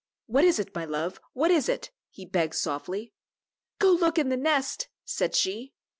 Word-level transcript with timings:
"What 0.25 0.43
is 0.43 0.57
it, 0.57 0.73
my 0.73 0.83
love; 0.83 1.21
what 1.33 1.51
is 1.51 1.69
it?" 1.69 1.91
he 2.09 2.25
begged 2.25 2.55
softly. 2.55 3.13
"Go 3.77 3.91
look 3.91 4.17
in 4.17 4.29
the 4.29 4.35
nest," 4.35 4.89
said 5.05 5.35
she. 5.35 5.73